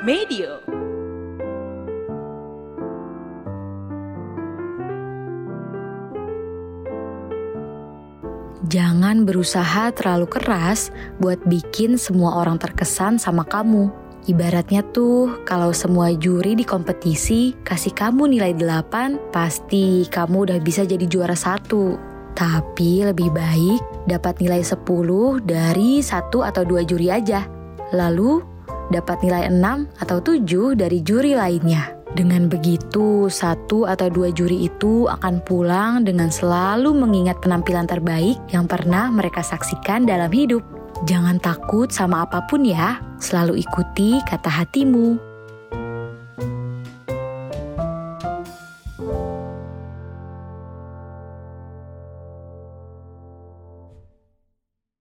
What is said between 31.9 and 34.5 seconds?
Dengan begitu, satu atau dua